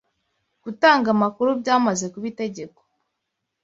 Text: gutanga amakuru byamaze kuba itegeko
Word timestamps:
gutanga 0.63 1.07
amakuru 1.15 1.49
byamaze 1.61 2.05
kuba 2.13 2.25
itegeko 2.31 2.81